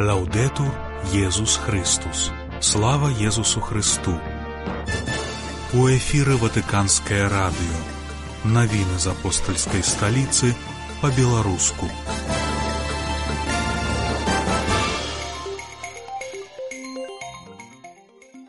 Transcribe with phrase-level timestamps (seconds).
[0.00, 0.74] Лаўдетур
[1.14, 2.32] Езус Христус.
[2.60, 4.18] Слава Езусу Христу.
[5.72, 7.78] У эфіры Ватыканскае радыё.
[8.42, 10.50] Навіны з апостальскай сталіцы
[10.98, 11.86] па-беларуску.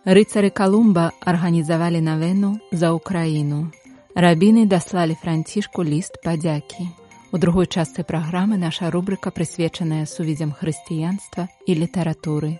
[0.01, 3.69] Рыцары Калумба арганізавалі навену за ўкраіну.
[4.17, 7.04] Рабіны даслалі францішку ліст падзякі.
[7.35, 12.59] У другой частцы праграмы наша рубрыка прысвечаная сувязям хрысціянства і літаратуры.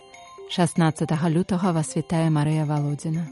[0.51, 3.23] 16 лютага вас вітае Марыя Валодзіна.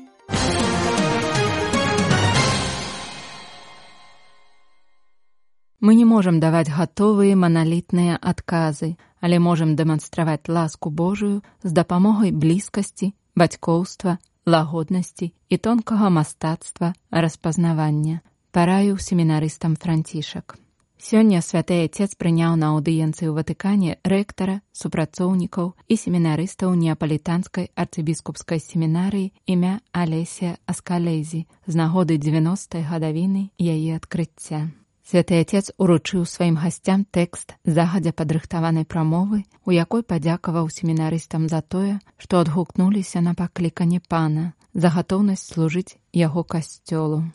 [5.81, 13.11] Мы не можам даваць гатовыя маналітныя адказы, але можам дэманстраваць ласку Божую з дапамогай блізкасці,
[13.35, 20.62] бацькоўства, лагоднасці і тонкага мастацтва распазнавання, параю семінарыстам францішак.
[21.03, 29.33] Сёння святы отец прыняў на аўдыенцыі ў ватыкане рэктара, супрацоўнікаў і семінарыстаў неапалітанскай арцыбіскупскай семінарыі
[29.43, 34.71] імя Алесія Аскалезі з нагоды 90 гадавіны яе адкрыцця.
[35.03, 41.99] Святы отец уручыў сваім гасцям тэкст загадзя падрыхтаванай прамовы, у якой падзякаваў семінарыстам за тое,
[42.15, 47.27] што адгукнуліся на пакліканне пана за гатоўнасць служыць яго касцёлу.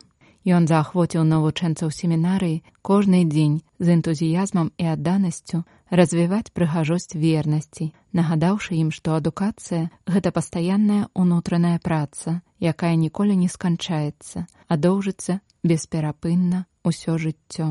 [0.48, 8.88] Ён заахвоціў навучэнцаў семінарыі кожны дзень з энтузіязмам і адданасцю развіваць прыгажосць вернасці, нагадаўшы ім,
[8.88, 17.68] што адукацыя гэта пастаянная ўнутраная праца, якая ніколі не сканчаецца, а доўжыцца бесперапынна ўсё жыццё.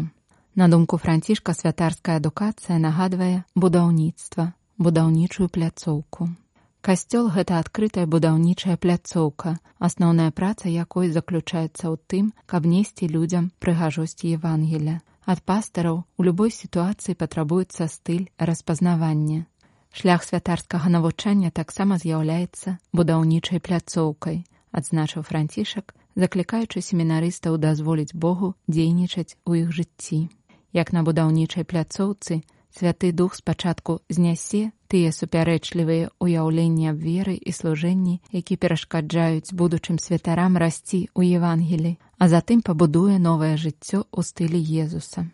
[0.58, 6.30] На думку францішка святарская адукацыя нагадвае будаўніцтва, будаўнічую пляцоўку.
[6.88, 9.52] Касцёл гэта адкрытая будаўнічая пляцоўка,
[9.88, 14.94] асноўная праца якой заключаецца ў тым, каб несці людзям прыгажосць Евангеля.
[15.28, 19.44] Ад пастараў у любой сітуацыі патрабуецца стыль распазнавання.
[19.92, 29.60] Шлях святарскага навучання таксама з'яўляецца будаўнічай пляцоўкай, адзначыў францішак, заклікаючы семінарыстаў дазволіць Богу дзейнічаць у
[29.60, 30.24] іх жыцці.
[30.72, 38.20] Як на будаўнічай пляцоўцы, святы дух спачатку знясе тыя супярэчлівыя ўяўленні аб веры і служэнні,
[38.32, 45.28] які перашкаджаюць будучым святарам расці ў Евангелі, а затым пабудуе новае жыццё ў стылі Езуса.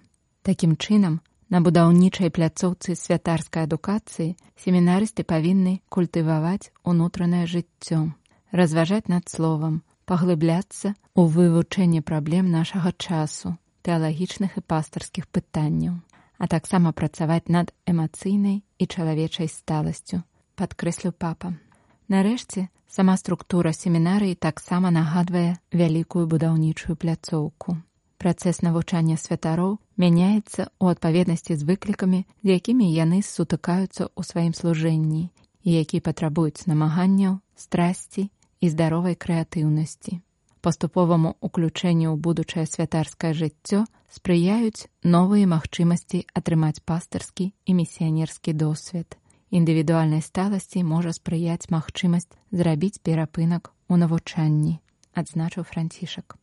[0.44, 1.22] Такім чынам,
[1.54, 8.00] на будаўнічай пляцоўцы святарскай адукацыі семінарысты павінны культываваць унутранае жыццё,
[8.52, 13.54] разважаць над словам, паглыбляцца ў вывучэнне праблем нашага часу,
[13.86, 16.02] тэалагічных і пастарскіх пытанняў,
[16.38, 20.24] а таксама працаваць над эмацыйнай і чалавечай сталасцю,
[20.56, 21.54] падкрэсліў папа.
[22.10, 27.78] Нарэшце, сама структура семінарыі таксама нагадвае вялікую будаўнічую пляцоўку.
[28.24, 35.24] Працэс навучання святароў мяняецца ў адпаведнасці з выклікамі, з якімі яны сутыкаюцца ў сваім служэнні
[35.64, 38.30] і які патрабуюць намаганняў, страсці
[38.60, 40.20] і здаровай крэатыўнасці.
[40.64, 43.84] Паступоваму ўключэнню ў будучае святарскае жыццё
[44.18, 49.18] спрыяюць новыя магчымасці атрымаць пастарскі і місіянерскі досвед.
[49.52, 54.80] Індывідуальнай сталасці можа спрыяць магчымасць зрабіць перапынак у навучанні,
[55.20, 56.38] адзначыў францішак.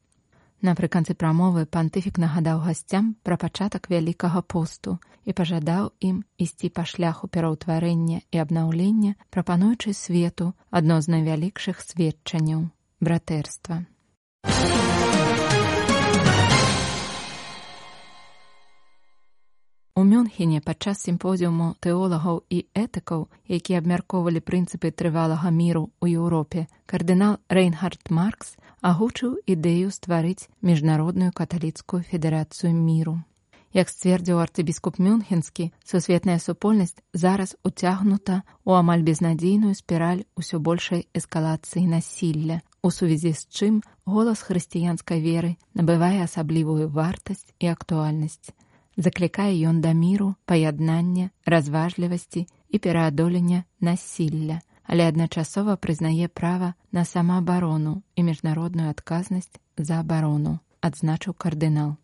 [0.68, 7.30] Напрыканцы прамовы пантыфік нагадаў гасцям пра пачатак вялікага посту і пажадаў ім ісці па шляху
[7.32, 12.68] пераўтварэння і абнаўлення, прапануючы свету адно з найвялікшых сведчанняў
[13.00, 13.80] братэрства.
[20.00, 27.36] У Мюнхене падчас сімпозіуму тэолагаў і этыкаў, якія абмяркоўвалі прынцыпы трывалага міру ў Еўропе, кардынал
[27.52, 33.18] Рейнхард Маркс агучыў ідэю стварыць міжнародную каталіцкую федэрацыю міру.
[33.76, 41.84] Як сцвердзіў арцыбіскуп Мюнхенскі, сусветная супольнасць зараз уцягнута ў амаль безнадзейную спіраль усё большай эскалацыі
[41.92, 48.54] насілля, у сувязі з чым голас хрысціянскай веры набывае асаблівую вартасць і актуальнасць
[48.96, 58.02] заклікае ён да міру, паяднання, разважлівасці і пераадолення насілля, але адначасова прызнае права на самаабарону
[58.16, 61.96] і міжнародную адказнасць за абарону, адзначыў кардынал.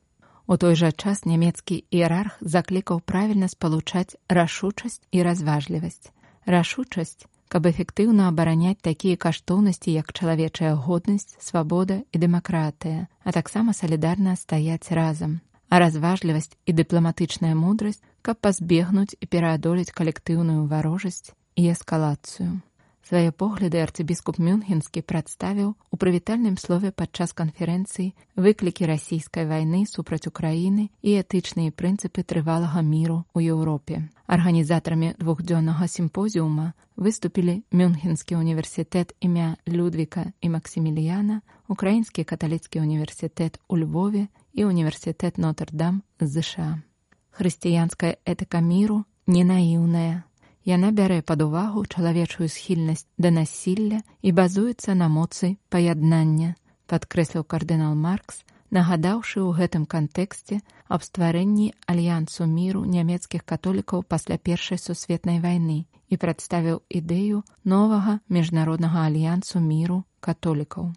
[0.46, 6.12] У той жа час нямецкі іерарх заклікаў правільна спалучаць рашучасць і разважлівасць.
[6.46, 14.36] Рашучасць, каб эфектыўна абараняць такія каштоўнасці, як чалавечая годнасць, свабода і дэмакратыя, а таксама салідарна
[14.36, 22.60] стаяць разам, а разважлівасць і дыпламатычная мудрасць, каб пазбегнуць і пераадолець калектыўную варожасць і эскалацыю.
[23.06, 30.88] Свае погляды арцыбіскуп Мюнхенскі прадставіў у прывітальным слове падчас канферэнцыі выклікі расійскай вайны супраць Украіны
[31.06, 34.10] і этычныя прынцыпы трывалага міру ў Еўропе.
[34.26, 44.26] Арганізатарамі двухдзённага сімпозіума выступілі Мюнхенскі універсітэт імя Людвіка і Максіміліяна, Украінскі каталіцкі універсітэт у Львове
[44.50, 46.82] і універсітэт Нотр-Дам з ЗША.
[47.30, 50.26] Хрысціянская этыка міру не наіўная,
[50.66, 56.58] Яна бярэ пад увагу чалавечую схільнасць да насілля і базуецца на моцы паяднання,
[56.90, 58.42] падкрэсліў кардынал Маркс,
[58.74, 60.58] нагадаўшы ў гэтым кантэксце
[60.90, 65.78] аб стварэнні альянсу міру нямецкіх католікаў пасля першай сусветнай вайны
[66.10, 70.90] і прадставіў ідэю новага міжнароднага альянсу міру католікаў.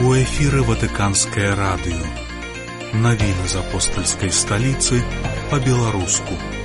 [0.00, 2.04] У эфіры ватыканскае радыё.
[3.04, 5.04] Навіны з апостальскай сталіцы
[5.52, 6.63] па-беларуску.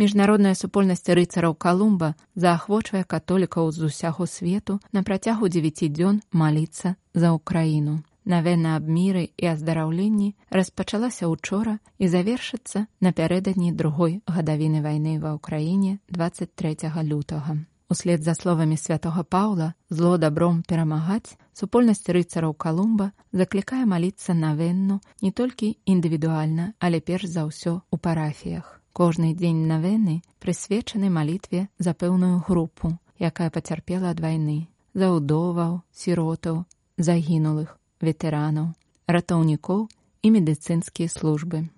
[0.00, 7.32] Міжнародная супольнасць рыцараў Калумба заахвочвае католікаў з усяго свету на працягу дзевяці дзён маліцца за
[7.36, 7.98] ўкраіну.
[8.24, 16.00] Навена аб міры і аздараўленні распачалася ўчора і завершыцца напярэдадні другой гадавіны вайны ва ўкраіне
[16.08, 17.60] 23 лютага.
[17.92, 25.00] Услед за словамі святого Паўла зло дабром перамагаць супольнасць рыцараў Калумба заклікае маліцца на венну
[25.20, 28.79] не толькі індывідуальна, але перш за ўсё ў парафіях.
[28.92, 36.64] Кожны дзень навены прысвечаны малітве за пэўную групу, якая пацярпела ад вайны, за ўдоваў, сіротаў,
[36.98, 38.74] загінулых, ветэранаў,
[39.06, 39.86] ратаўнікоў
[40.22, 41.68] і медыцынскія службы.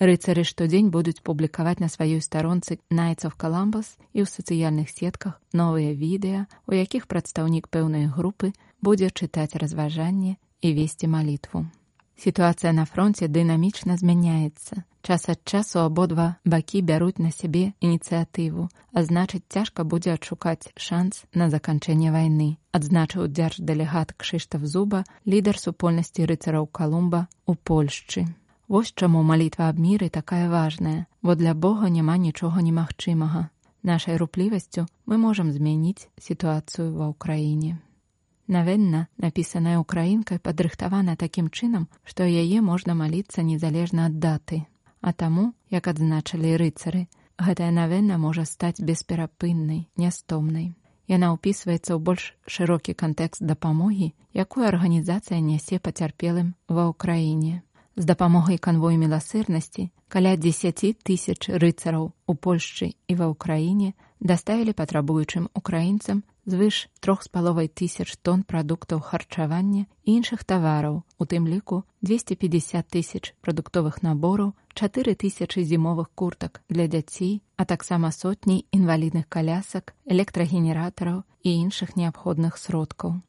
[0.00, 6.46] Рыцары штодзень будуць публікаваць на сваёй старонцы найцаў каламбас і ў сацыяльных сетках новыя відэа,
[6.64, 11.66] у якіх прадстаўнік пэўнай групы будзе чытаць разважанне і весці малітву.
[12.20, 14.84] Сітуацыя на фронте дынамічна змяняецца.
[15.00, 21.24] Час ад часу абодва бакі бяруць на сябе ініцыятыву, а значыць цяжка будзе адшукаць шанс
[21.32, 22.60] на заканчэнне вайны.
[22.76, 28.28] Адзначыў дзярждэлегат Кшыштаф зуба лідар супольнасці рыцараў Калумба у Польшчы.
[28.68, 33.48] Вось чаму малітва аб міры такая важная, бо для Бога няма нічога немагчымага.
[33.82, 37.80] Нашай руплівасцю мы можам змяніць сітуацыю ва ўкраіне.
[38.50, 44.66] Навенна, напісаная украінкай, падрыхтавана такім чынам, што яе можна маліцца незалежна ад даты.
[45.00, 47.06] А таму, як адзначылі рыцары,
[47.38, 50.74] гэтая навенна можа стаць бесперапыннай, нястомнай.
[51.06, 57.62] Яна ўпісваецца ў больш шырокі кантэкст дапамогі, якую арганізацыя нясе пацярпелым ва ўкраіне.
[57.94, 65.46] З дапамогай канвой міласырнасці каля 10 тысяч рыцараў у Польшчы і ва ўкраіне даставілі патрабуючым
[65.54, 71.84] украінцам звыш трох з паловай тысяч тонн прадуктаў харчавання і іншых тавараў, у тым ліку
[72.02, 79.94] 250 тысяч прадуктовых набораў, 4 тысячы зімовых куртак для дзяцей, а таксама сотні інвалідных калясак,
[80.06, 83.20] электрагенератараў і іншых неабходных сродкаў.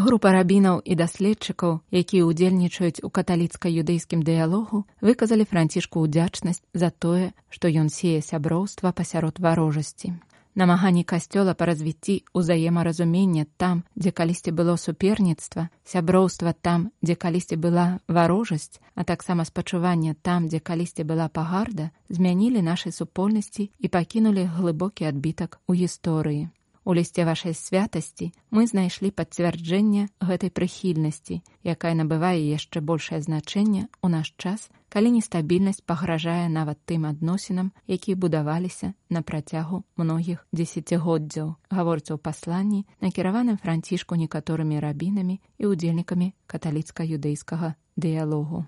[0.00, 7.68] Група рабінаў і даследчыкаў, якія ўдзельнічаюць у каталіцка-юдэйскім дыялогу, выказалі францішку ўдзячнасць за тое, што
[7.68, 10.16] ён сее сяброўства пасярод варожасці.
[10.56, 18.00] Намаганні касцёла па развіцці ўзаемаразумення там, дзе калісьці было суперніцтва, сяброўства там, дзе калісьці была
[18.08, 25.12] варожасць, а таксама спачуванне там, дзе калісьці была пагарда, змянілі нашай супольнасці і пакінулі глыбокі
[25.12, 26.48] адбітак у гісторыі.
[26.84, 34.06] У лісце вашай святасці мы знайшлі пацвярджэнне гэтай прыхільнасці, якая набывае яшчэ большае значэнне ў
[34.08, 42.16] наш час, калі нестабільнасць пагражае нават тым адносінам, якія будаваліся на працягу многіх дзесяцігоддзяў, гаворцца
[42.16, 48.64] ў пасланні, накіраваным францішку некаторымі рабінамі і ўдзельнікамі каталіцка-юдэйскага дыялогу.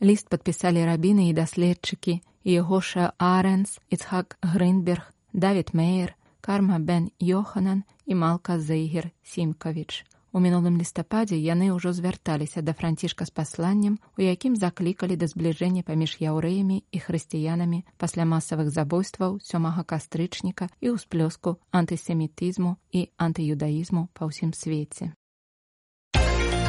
[0.00, 2.18] Ліст падпісалі рабіны і даследчыкі
[2.48, 10.04] Егоша Аренс, Іцхак Грынберг, Давід Мейер, Карма Бен Йоханан і Малка Зейгер Сімкавіч.
[10.32, 15.86] У мінулым лістападзе яны ўжо звярталіся да францішка з пасланнем, у якім заклікалі да збліжэння
[15.86, 24.26] паміж яўрэямі і хрысціянамі пасля масавых забойстваў сёмага кастрычніка і ўсплёску антысемітызму і антыюдаізму па
[24.26, 25.12] ўсім свеце.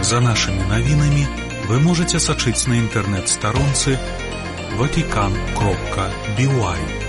[0.03, 1.24] За нашымі навінамі
[1.72, 3.98] вы можете сачыць на інтэрнэт-старонцы
[4.77, 7.03] Ватикан кропка Бюай.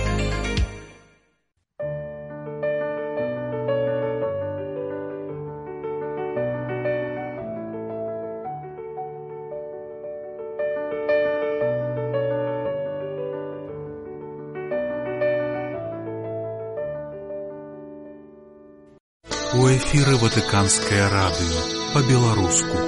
[19.95, 21.59] эфіры Ватыканскае радыё
[21.93, 22.79] па-беларуску.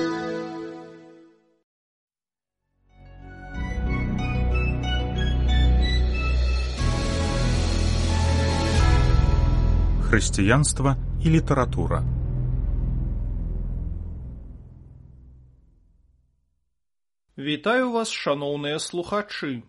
[10.10, 12.04] Хрысціянства і літаратура.
[17.38, 19.64] Вітаю вас, шаноўныя слухачы.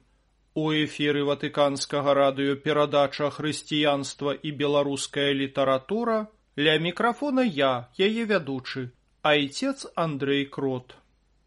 [0.58, 6.26] У эфіры ватыканскага радыё перадача хрысціянства і беларуская літаратура
[6.58, 8.90] ля мікрафона я, яе вядучы,
[9.22, 10.96] айцец Андрэй Крот.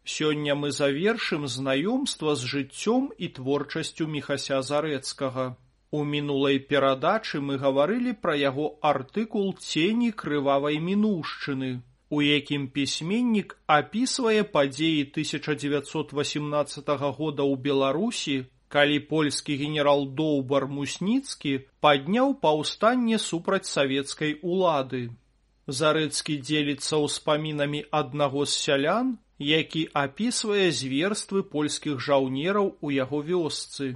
[0.04, 5.44] Сёння мы завершым знаёмства з жыццём і творчасцю міхася зарэцкага.
[5.92, 14.48] У мінулай перадачы мы гаварылі пра яго артыкул цені крывавай мінушчыны, у якім пісьменнік апісвае
[14.56, 18.36] падзеі 1918 года ў Беларусі,
[18.72, 21.50] калі польскі генерал Доўбар Мусніцкі
[21.84, 25.02] падняў паўстанне супраць савецкай улады.
[25.80, 29.12] Зарэцкі дзеліцца ўспамінамі аднаго з сялян,
[29.48, 33.90] які апісвае зверствы польскіх жаўнераў у яго вёсцы.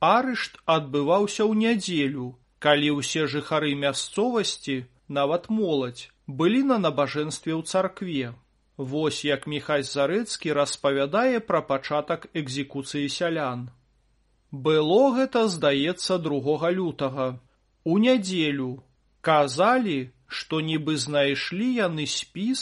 [0.00, 2.32] Арышт адбываўся ў нядзелю,
[2.64, 4.80] калі ўсе жыхары мясцовасці,
[5.20, 8.32] нават моладзь, былі на набажэнстве ў царкве.
[8.76, 13.68] Вось як Міхась Зарэцкі распавядае пра пачатак экзекуцыі сялян.
[14.54, 17.24] Было гэта, здаецца, другога лютага.
[17.82, 18.68] У нядзелю
[19.28, 19.96] казалі,
[20.38, 22.60] што нібы знайшлі яны спіс,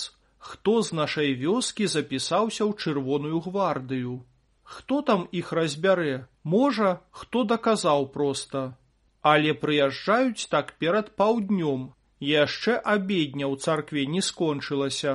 [0.50, 4.14] хто з нашай вёскі запісаўся ў чырвоную гвардыю.
[4.62, 6.14] Хто там іх разбярэ,
[6.54, 8.62] можа, хто даказаў проста.
[9.20, 11.84] Але прыязджаюць так перад паўднём,
[12.30, 15.14] яшчэ абедня ў царкве не скончылася.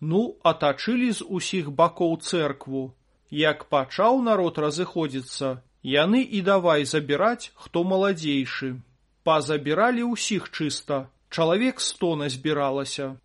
[0.00, 2.82] Ну, атачылі з усіх бакоў цэркву.
[3.44, 5.54] Як пачаў народ разыходзіцца,
[5.84, 8.80] яны і давай забіраць, хто маладзейшы.
[9.24, 13.20] Пазабіралі ўсіх чыста, чалавек сто назбіралася.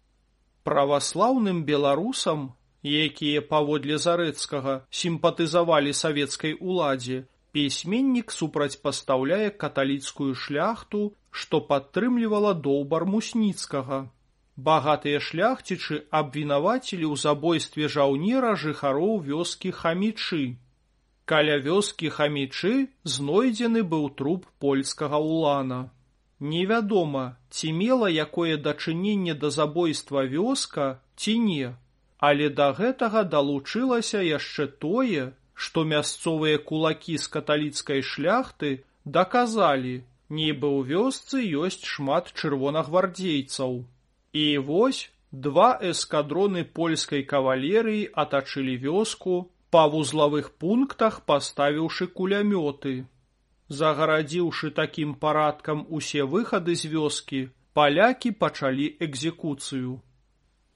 [0.68, 2.52] Праваслаўным беларусам
[2.84, 14.12] якія паводле зарэцкага сімпатызавалі савецкай уладзе, пісьменнік супрацьпастаўляе каталіцкую шляхту, што падтрымлівала доўбар мусніцкага.
[14.56, 20.60] Багатыя шляхцічы абвінавацілі ў забойстве жаўнера жыхароў вёскі хамічы.
[21.30, 22.74] Каля вёскі хамічы
[23.16, 25.82] знойдзены быў труп польскага улана.
[26.40, 31.76] Невядома, ці мела якое дачыненне да забойства вёска ці не,
[32.20, 38.72] Але да гэтага далучылася яшчэ тое, што мясцовыя кулакі з каталіцкай шляхты
[39.06, 39.94] даказалі,
[40.40, 43.80] нібы ў вёсцы ёсць шмат чырвонагвардзейцаў.
[44.34, 49.40] І вось два эскадроны польскай кавалерыі атачылі вёску,
[49.76, 52.94] па вузлавых пунктах паставіўшы кулямёты.
[53.80, 57.42] Загарадзіўшы такім парадкам усе выхады з вёскі,
[57.74, 60.00] палякі пачалі экзекуцыю.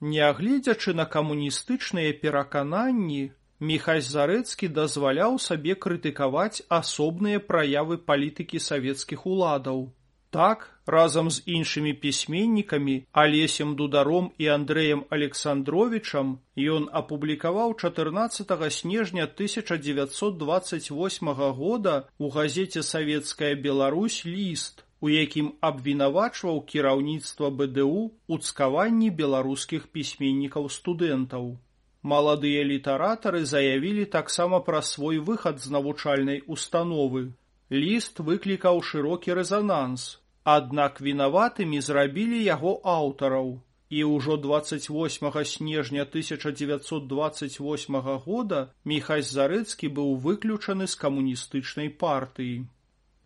[0.01, 3.23] Нягледзячы на камуністычныя перакананні,
[3.63, 9.85] Міхась Зарэцкі дазваляў сабе крытыкаваць асобныя праявы палітыкі савецкіх уладаў.
[10.33, 21.29] Так, разам з іншымі пісьменнікамі Алесем Дударом і Андрэем Александровичам ён апублікаваў 14 снежня 1928
[21.59, 30.65] года у газеце Савецкая Беларусь ліст, у якім абвінавачваў кіраўніцтва БДУ ў цкаванні беларускіх пісьменнікаў
[30.79, 31.61] студэнтаў.
[32.01, 37.37] Маладыя літаратары заявілі таксама пра свой выхад з навучальнай установы.
[37.69, 43.59] Ліст выклікаў шырокі рэзананс, аднак вінаватымі зрабілі яго аўтараў.
[43.93, 52.65] І ўжо 28 снежня 1928 года Міхась Зарэцкі быў выключаны з камуністычнай партыі.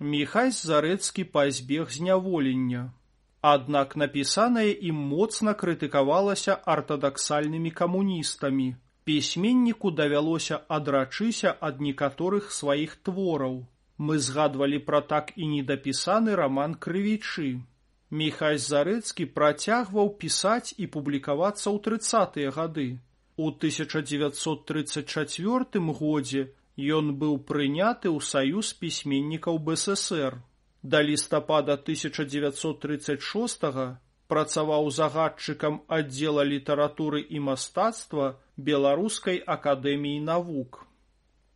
[0.00, 2.82] Міхась Зарэцкі пазбег зняволення.
[3.42, 8.66] Аднак напісанае ім моцна крытыкавалася артадаксальнымі камуністамі,
[9.02, 13.66] пісьменніку давялося адрачыся ад некаторых сваіх твораў.
[13.98, 17.50] Мы згадвалі пра так і недапісаны раман крывічы.
[18.10, 22.88] Міхась Зарэцкі працягваў пісаць і публікавацца ў трыцатыя гады.
[23.38, 26.40] У 1934 годзе
[26.98, 30.32] ён быў прыняты ў саюз пісьменнікаў БССР.
[30.82, 33.62] Да лістапада 1936
[34.32, 38.26] працаваў загадчыкам аддзела літаратуры і мастацтва
[38.70, 40.72] беларускай акадэміі навук.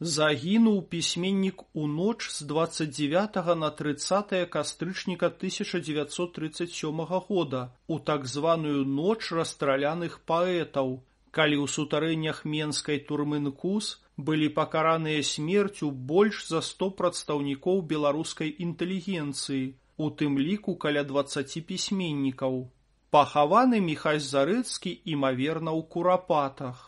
[0.00, 9.32] Загінуў пісьменнік у ноч з 29 на 30 кастрычніка 1937 года у так званую ноч
[9.32, 11.00] расстраляных паэтаў,
[11.30, 13.88] калі ў сутарэннях менскай турмынкус
[14.18, 22.68] былі пакараныя смерцю больш за сто прадстаўнікоў беларускай інтэлігенцыі, у тым ліку каля 20 пісьменнікаў.
[23.08, 26.85] Пахаваны Міхась Зарэцкі імаверна ў курапатах.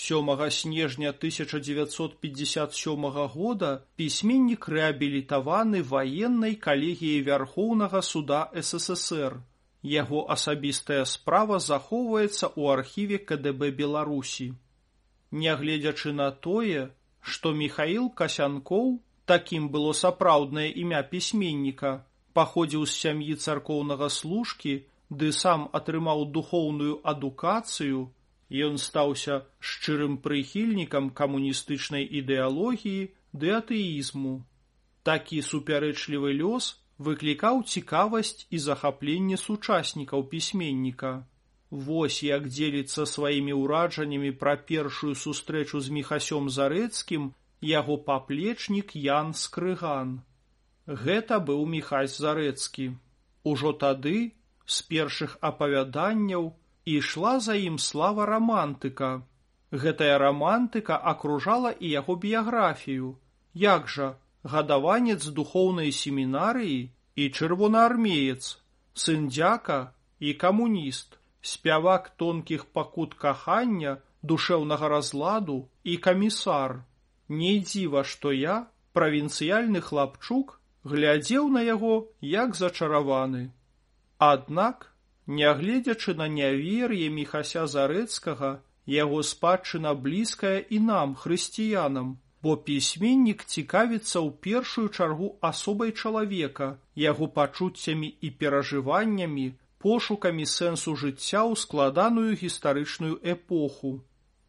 [0.00, 9.44] 7 снежня 1957 года пісьменнік рэабілітаваны ваеннай калегіяй вярхоўнага суда ССР.
[9.82, 14.46] Яго асабістая справа захоўваецца ў архіве КДБ Беларусі.
[15.42, 21.92] Нягледзячы на тое, што Михаил Касянкоў, такім было сапраўднае імя пісьменніка,
[22.32, 24.74] паходзіў з сям'і царкоўнага служкі,
[25.10, 28.08] ды сам атрымаў духоўную адукацыю,
[28.50, 34.34] ён стаўся шчырым прыхільнікам камуністычнай ідэалогіі ды атэізму.
[35.06, 41.12] Такі супярэчлівы лёс выклікаў цікавасць і захапленне сучаснікаў пісьменніка.
[41.70, 47.30] Вось як дзеліцца сваімі ўраджаннямі пра першую сустрэчу з міхасём зарэцкім
[47.62, 50.20] яго паплечнік Ян скрыган.
[50.86, 52.98] Гэта быў міхась зарэцкі.
[53.44, 54.34] Ужо тады
[54.66, 56.50] з першых апавяданняў
[56.96, 59.22] ішла за ім слава рамантыка.
[59.70, 63.16] Гэтая рамантыка акружала і яго біяграфію.
[63.54, 68.58] Як жа гадаванец духоўнай семінарыі і чырвонаармеец,
[68.94, 76.84] сын дзяка і камуніст, спявак тонкіх пакут кахання, душэўнага разладу і камісар.
[77.28, 83.52] Не дзіва, што я, правінцыяльны хлапчук, глядзеў на яго як зачараваны.
[84.18, 84.92] Аднак,
[85.26, 88.50] нягледзячы на нявер'е міхася зарэцкага,
[88.86, 97.28] яго спадчына блізкая і нам, хрысціянам, бо пісьменнік цікавіцца ў першую чаргу асобай чалавека, яго
[97.28, 99.46] пачуццямі і перажываннямі,
[99.84, 103.92] пошукамі сэнсу жыцця ў складаную гістарычную эпоху.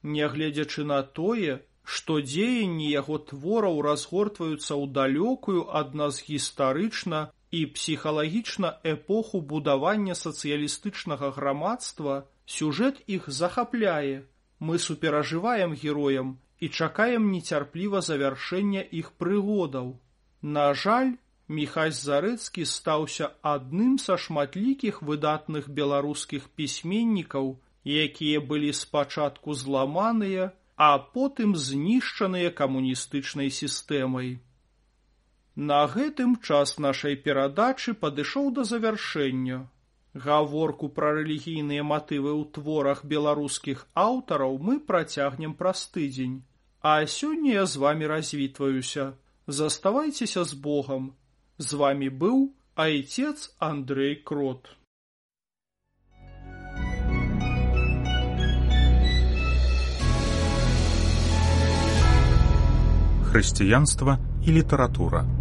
[0.04, 8.70] Нягледзячы на тое, што дзеянні яго твораў разгортваюцца ў далёкую ад нас гістарычна і псіхалагічна
[8.84, 14.24] эпоху будавання сацыялістычнага грамадства, сюжэт іх захапляе.
[14.60, 20.00] Мы суперажываем героям і чакаем нецярпліва завяршэння іх прыгодаў.
[20.42, 21.18] На жаль,
[21.52, 27.50] Міхась Зарэцкі стаўся адным са шматлікіх выдатных беларускіх пісьменнікаў,
[28.04, 30.46] якія былі спачатку зламаныя,
[30.78, 34.30] а потым знішчаныя камуністычнай сістэмай.
[35.56, 39.68] На гэтым час нашай перадачы падышоў да завяршэння.
[40.14, 46.44] Гаворку пра рэлігійныя матывы ў творах беларускіх аўтараў мы працягнем праз тыдзень.
[46.82, 49.14] А сёння я з вами развітваюся.
[49.48, 51.16] Заставайцеся з Богом.
[51.58, 54.72] З вами быў айцец Андрей Крот.
[63.32, 65.41] Хрысціянства і літаратура.